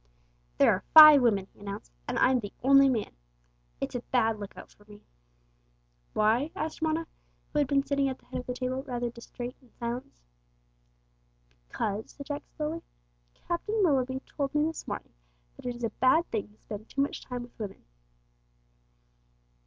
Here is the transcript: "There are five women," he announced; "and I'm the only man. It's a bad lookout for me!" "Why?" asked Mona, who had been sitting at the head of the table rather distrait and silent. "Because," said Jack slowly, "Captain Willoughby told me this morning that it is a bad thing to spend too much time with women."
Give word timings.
"There 0.57 0.73
are 0.73 0.83
five 0.95 1.21
women," 1.21 1.45
he 1.53 1.59
announced; 1.59 1.91
"and 2.07 2.17
I'm 2.17 2.39
the 2.39 2.51
only 2.63 2.89
man. 2.89 3.11
It's 3.79 3.93
a 3.93 3.99
bad 4.11 4.39
lookout 4.39 4.71
for 4.71 4.83
me!" 4.87 5.03
"Why?" 6.13 6.49
asked 6.55 6.81
Mona, 6.81 7.05
who 7.53 7.59
had 7.59 7.67
been 7.67 7.85
sitting 7.85 8.09
at 8.09 8.17
the 8.17 8.25
head 8.25 8.39
of 8.39 8.47
the 8.47 8.55
table 8.55 8.81
rather 8.81 9.11
distrait 9.11 9.55
and 9.61 9.71
silent. 9.75 10.19
"Because," 11.67 12.09
said 12.13 12.25
Jack 12.25 12.41
slowly, 12.57 12.81
"Captain 13.47 13.75
Willoughby 13.83 14.21
told 14.21 14.55
me 14.55 14.65
this 14.65 14.87
morning 14.87 15.13
that 15.55 15.67
it 15.67 15.75
is 15.75 15.83
a 15.83 15.91
bad 15.91 16.25
thing 16.31 16.47
to 16.47 16.57
spend 16.57 16.89
too 16.89 17.01
much 17.01 17.21
time 17.21 17.43
with 17.43 17.59
women." 17.59 17.83